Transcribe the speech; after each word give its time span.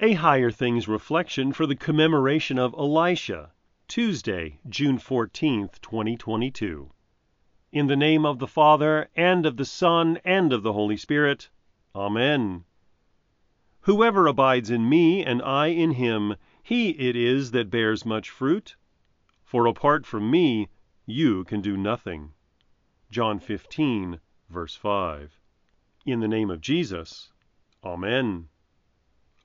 A 0.00 0.12
Higher 0.12 0.52
Things 0.52 0.86
reflection 0.86 1.52
for 1.52 1.66
the 1.66 1.74
commemoration 1.74 2.56
of 2.56 2.72
Elisha, 2.74 3.50
Tuesday, 3.88 4.60
June 4.68 4.96
14th, 4.96 5.80
2022. 5.80 6.92
In 7.72 7.88
the 7.88 7.96
name 7.96 8.24
of 8.24 8.38
the 8.38 8.46
Father, 8.46 9.10
and 9.16 9.44
of 9.44 9.56
the 9.56 9.64
Son, 9.64 10.20
and 10.24 10.52
of 10.52 10.62
the 10.62 10.72
Holy 10.72 10.96
Spirit. 10.96 11.50
Amen. 11.96 12.62
Whoever 13.80 14.28
abides 14.28 14.70
in 14.70 14.88
me, 14.88 15.24
and 15.24 15.42
I 15.42 15.66
in 15.66 15.90
him, 15.90 16.36
he 16.62 16.90
it 16.90 17.16
is 17.16 17.50
that 17.50 17.68
bears 17.68 18.06
much 18.06 18.30
fruit. 18.30 18.76
For 19.42 19.66
apart 19.66 20.06
from 20.06 20.30
me 20.30 20.68
you 21.06 21.42
can 21.42 21.60
do 21.60 21.76
nothing. 21.76 22.34
John 23.10 23.40
15, 23.40 24.20
verse 24.48 24.76
5. 24.76 25.40
In 26.06 26.20
the 26.20 26.28
name 26.28 26.50
of 26.50 26.60
Jesus. 26.60 27.32
Amen. 27.82 28.48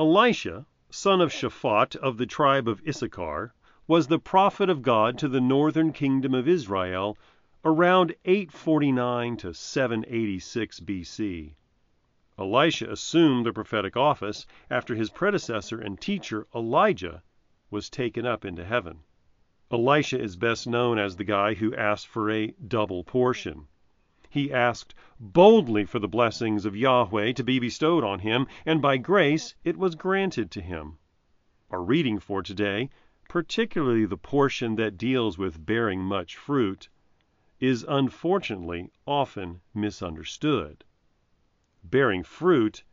Elisha, 0.00 0.64
son 0.90 1.20
of 1.20 1.32
Shaphat 1.32 1.96
of 1.96 2.18
the 2.18 2.26
tribe 2.26 2.68
of 2.68 2.80
Issachar, 2.86 3.52
was 3.88 4.06
the 4.06 4.20
prophet 4.20 4.70
of 4.70 4.80
God 4.80 5.18
to 5.18 5.26
the 5.26 5.40
northern 5.40 5.92
kingdom 5.92 6.34
of 6.34 6.46
Israel 6.46 7.18
around 7.64 8.14
849 8.24 9.36
to 9.38 9.52
786 9.52 10.78
BC. 10.78 11.54
Elisha 12.38 12.88
assumed 12.88 13.44
the 13.44 13.52
prophetic 13.52 13.96
office 13.96 14.46
after 14.70 14.94
his 14.94 15.10
predecessor 15.10 15.80
and 15.80 16.00
teacher 16.00 16.46
Elijah 16.54 17.24
was 17.68 17.90
taken 17.90 18.24
up 18.24 18.44
into 18.44 18.64
heaven. 18.64 19.00
Elisha 19.72 20.20
is 20.20 20.36
best 20.36 20.68
known 20.68 21.00
as 21.00 21.16
the 21.16 21.24
guy 21.24 21.54
who 21.54 21.74
asked 21.74 22.06
for 22.06 22.30
a 22.30 22.54
double 22.68 23.02
portion. 23.02 23.66
He 24.30 24.52
asked 24.52 24.94
boldly 25.18 25.86
for 25.86 25.98
the 25.98 26.06
blessings 26.06 26.66
of 26.66 26.76
Yahweh 26.76 27.32
to 27.32 27.42
be 27.42 27.58
bestowed 27.58 28.04
on 28.04 28.18
him, 28.18 28.46
and 28.66 28.82
by 28.82 28.98
grace 28.98 29.54
it 29.64 29.78
was 29.78 29.94
granted 29.94 30.50
to 30.50 30.60
him. 30.60 30.98
Our 31.70 31.82
reading 31.82 32.18
for 32.18 32.42
today, 32.42 32.90
particularly 33.26 34.04
the 34.04 34.18
portion 34.18 34.76
that 34.76 34.98
deals 34.98 35.38
with 35.38 35.64
bearing 35.64 36.02
much 36.02 36.36
fruit, 36.36 36.90
is 37.58 37.86
unfortunately 37.88 38.90
often 39.06 39.62
misunderstood. 39.72 40.84
Bearing 41.82 42.22
fruit 42.22 42.84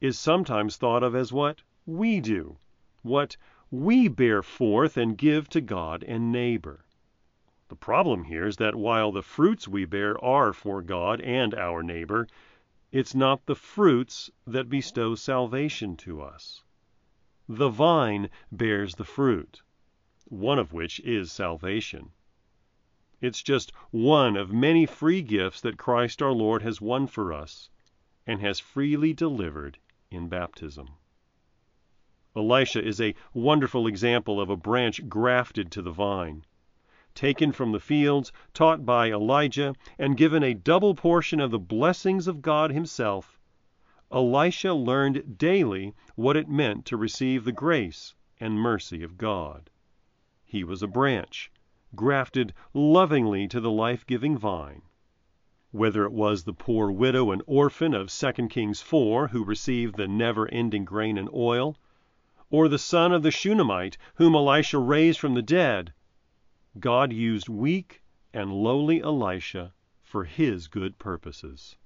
is 0.00 0.18
sometimes 0.18 0.76
thought 0.76 1.04
of 1.04 1.14
as 1.14 1.32
what 1.32 1.62
we 1.86 2.18
do, 2.18 2.58
what 3.02 3.36
we 3.70 4.08
bear 4.08 4.42
forth 4.42 4.96
and 4.96 5.16
give 5.16 5.48
to 5.50 5.60
God 5.60 6.02
and 6.02 6.32
neighbor. 6.32 6.84
The 7.70 7.76
problem 7.76 8.24
here 8.24 8.48
is 8.48 8.56
that 8.56 8.74
while 8.74 9.12
the 9.12 9.22
fruits 9.22 9.68
we 9.68 9.84
bear 9.84 10.18
are 10.24 10.52
for 10.52 10.82
God 10.82 11.20
and 11.20 11.54
our 11.54 11.84
neighbor, 11.84 12.26
it's 12.90 13.14
not 13.14 13.46
the 13.46 13.54
fruits 13.54 14.28
that 14.44 14.68
bestow 14.68 15.14
salvation 15.14 15.96
to 15.98 16.20
us. 16.20 16.64
The 17.48 17.68
vine 17.68 18.28
bears 18.50 18.96
the 18.96 19.04
fruit, 19.04 19.62
one 20.24 20.58
of 20.58 20.72
which 20.72 20.98
is 21.04 21.30
salvation. 21.30 22.10
It's 23.20 23.40
just 23.40 23.70
one 23.92 24.36
of 24.36 24.52
many 24.52 24.84
free 24.84 25.22
gifts 25.22 25.60
that 25.60 25.78
Christ 25.78 26.20
our 26.20 26.32
Lord 26.32 26.62
has 26.62 26.80
won 26.80 27.06
for 27.06 27.32
us 27.32 27.70
and 28.26 28.40
has 28.40 28.58
freely 28.58 29.12
delivered 29.12 29.78
in 30.10 30.28
baptism. 30.28 30.88
Elisha 32.34 32.84
is 32.84 33.00
a 33.00 33.14
wonderful 33.32 33.86
example 33.86 34.40
of 34.40 34.50
a 34.50 34.56
branch 34.56 35.08
grafted 35.08 35.70
to 35.70 35.82
the 35.82 35.92
vine 35.92 36.44
taken 37.14 37.50
from 37.50 37.72
the 37.72 37.80
fields, 37.80 38.30
taught 38.54 38.86
by 38.86 39.10
Elijah, 39.10 39.74
and 39.98 40.16
given 40.16 40.44
a 40.44 40.54
double 40.54 40.94
portion 40.94 41.40
of 41.40 41.50
the 41.50 41.58
blessings 41.58 42.28
of 42.28 42.40
God 42.40 42.70
Himself, 42.70 43.40
Elisha 44.12 44.74
learned 44.74 45.36
daily 45.36 45.92
what 46.14 46.36
it 46.36 46.48
meant 46.48 46.84
to 46.86 46.96
receive 46.96 47.44
the 47.44 47.50
grace 47.50 48.14
and 48.38 48.60
mercy 48.60 49.02
of 49.02 49.18
God. 49.18 49.70
He 50.44 50.62
was 50.62 50.84
a 50.84 50.86
branch, 50.86 51.50
grafted 51.96 52.54
lovingly 52.74 53.48
to 53.48 53.60
the 53.60 53.72
life 53.72 54.06
giving 54.06 54.38
vine. 54.38 54.82
Whether 55.72 56.04
it 56.04 56.12
was 56.12 56.44
the 56.44 56.52
poor 56.52 56.92
widow 56.92 57.32
and 57.32 57.42
orphan 57.46 57.92
of 57.92 58.08
2 58.12 58.32
Kings 58.48 58.80
4 58.82 59.28
who 59.28 59.44
received 59.44 59.96
the 59.96 60.06
never 60.06 60.46
ending 60.52 60.84
grain 60.84 61.18
and 61.18 61.28
oil, 61.34 61.76
or 62.50 62.68
the 62.68 62.78
son 62.78 63.12
of 63.12 63.24
the 63.24 63.32
Shunammite 63.32 63.98
whom 64.14 64.36
Elisha 64.36 64.78
raised 64.78 65.18
from 65.18 65.34
the 65.34 65.42
dead, 65.42 65.92
God 66.78 67.12
used 67.12 67.48
weak 67.48 68.00
and 68.32 68.52
lowly 68.52 69.02
Elisha 69.02 69.74
for 70.02 70.22
his 70.24 70.68
good 70.68 70.98
purposes. 70.98 71.76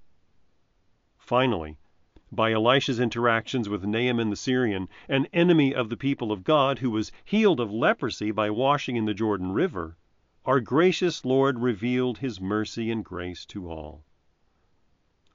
Finally, 1.16 1.78
by 2.30 2.52
Elisha's 2.52 3.00
interactions 3.00 3.66
with 3.66 3.84
Naaman 3.84 4.28
the 4.28 4.36
Syrian, 4.36 4.88
an 5.08 5.26
enemy 5.32 5.74
of 5.74 5.88
the 5.88 5.96
people 5.96 6.30
of 6.30 6.44
God 6.44 6.80
who 6.80 6.90
was 6.90 7.12
healed 7.24 7.60
of 7.60 7.72
leprosy 7.72 8.30
by 8.30 8.50
washing 8.50 8.96
in 8.96 9.06
the 9.06 9.14
Jordan 9.14 9.52
River, 9.52 9.96
our 10.44 10.60
gracious 10.60 11.24
Lord 11.24 11.60
revealed 11.60 12.18
his 12.18 12.38
mercy 12.38 12.90
and 12.90 13.02
grace 13.02 13.46
to 13.46 13.70
all. 13.70 14.04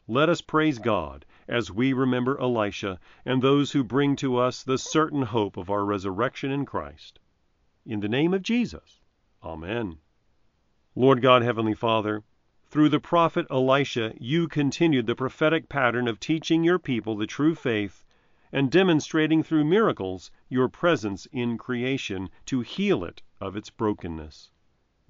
Let 0.07 0.29
us 0.29 0.41
praise 0.41 0.77
God 0.77 1.25
as 1.47 1.71
we 1.71 1.93
remember 1.93 2.39
Elisha 2.39 2.99
and 3.25 3.41
those 3.41 3.71
who 3.71 3.83
bring 3.83 4.15
to 4.17 4.37
us 4.37 4.61
the 4.61 4.77
certain 4.77 5.23
hope 5.23 5.57
of 5.57 5.71
our 5.71 5.85
resurrection 5.85 6.51
in 6.51 6.65
Christ. 6.65 7.17
In 7.85 7.99
the 7.99 8.09
name 8.09 8.33
of 8.35 8.43
Jesus. 8.43 8.98
Amen. 9.41 9.99
Lord 10.95 11.21
God, 11.21 11.43
Heavenly 11.43 11.73
Father, 11.73 12.23
through 12.65 12.89
the 12.89 12.99
prophet 12.99 13.47
Elisha 13.49 14.13
you 14.19 14.49
continued 14.49 15.07
the 15.07 15.15
prophetic 15.15 15.69
pattern 15.69 16.09
of 16.09 16.19
teaching 16.19 16.61
your 16.63 16.77
people 16.77 17.15
the 17.15 17.25
true 17.25 17.55
faith 17.55 18.03
and 18.51 18.69
demonstrating 18.69 19.41
through 19.41 19.63
miracles 19.63 20.29
your 20.49 20.67
presence 20.67 21.25
in 21.31 21.57
creation 21.57 22.29
to 22.47 22.59
heal 22.59 23.05
it 23.05 23.21
of 23.39 23.55
its 23.55 23.69
brokenness. 23.69 24.51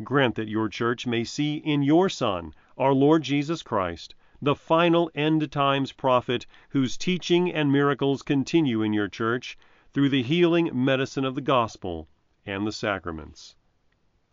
Grant 0.03 0.35
that 0.35 0.47
your 0.47 0.69
church 0.69 1.07
may 1.07 1.23
see 1.23 1.55
in 1.55 1.81
your 1.81 2.07
Son, 2.07 2.53
our 2.77 2.93
Lord 2.93 3.23
Jesus 3.23 3.63
Christ, 3.63 4.13
the 4.39 4.55
final 4.55 5.09
end 5.15 5.51
times 5.51 5.91
prophet 5.91 6.45
whose 6.69 6.97
teaching 6.97 7.51
and 7.51 7.71
miracles 7.71 8.21
continue 8.21 8.83
in 8.83 8.93
your 8.93 9.07
church 9.07 9.57
through 9.91 10.09
the 10.09 10.21
healing 10.21 10.69
medicine 10.71 11.25
of 11.25 11.33
the 11.33 11.41
gospel 11.41 12.07
and 12.45 12.67
the 12.67 12.71
sacraments 12.71 13.55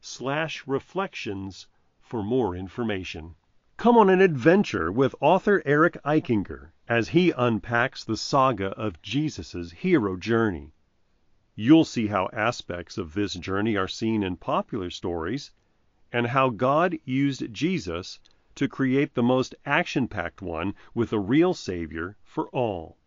www.higherthings.org/reflections 0.00 1.66
for 1.98 2.22
more 2.22 2.54
information. 2.54 3.34
Come 3.76 3.96
on 3.96 4.08
an 4.08 4.20
adventure 4.20 4.92
with 4.92 5.16
author 5.20 5.60
Eric 5.66 6.00
Eichinger 6.04 6.70
as 6.88 7.08
he 7.08 7.32
unpacks 7.32 8.04
the 8.04 8.16
saga 8.16 8.68
of 8.78 9.02
Jesus' 9.02 9.72
hero 9.72 10.16
journey. 10.16 10.70
You'll 11.56 11.84
see 11.84 12.06
how 12.06 12.28
aspects 12.32 12.96
of 12.96 13.14
this 13.14 13.34
journey 13.34 13.76
are 13.76 13.88
seen 13.88 14.22
in 14.22 14.36
popular 14.36 14.88
stories 14.88 15.50
and 16.12 16.28
how 16.28 16.50
God 16.50 16.96
used 17.04 17.52
Jesus 17.52 18.20
to 18.54 18.68
create 18.68 19.14
the 19.16 19.22
most 19.24 19.56
action 19.66 20.06
packed 20.06 20.40
one 20.40 20.76
with 20.94 21.12
a 21.12 21.18
real 21.18 21.54
Savior 21.54 22.16
for 22.22 22.48
all. 22.50 22.98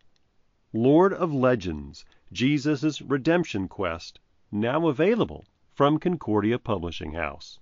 Lord 0.74 1.14
of 1.14 1.32
Legends 1.32 2.04
Jesus' 2.30 3.00
Redemption 3.00 3.66
Quest, 3.66 4.20
now 4.50 4.88
available 4.88 5.46
from 5.74 5.98
Concordia 5.98 6.58
Publishing 6.58 7.14
House. 7.14 7.58